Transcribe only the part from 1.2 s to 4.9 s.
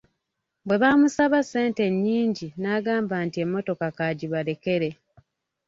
ssente ennyingi n'agamba nti emmotoka k'agibalekere.